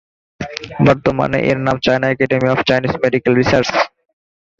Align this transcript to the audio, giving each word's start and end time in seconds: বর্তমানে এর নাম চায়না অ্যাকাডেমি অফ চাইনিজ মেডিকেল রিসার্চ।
বর্তমানে 0.85 1.37
এর 1.49 1.57
নাম 1.65 1.77
চায়না 1.85 2.07
অ্যাকাডেমি 2.09 2.47
অফ 2.49 2.59
চাইনিজ 2.67 2.93
মেডিকেল 3.03 3.33
রিসার্চ। 3.35 3.67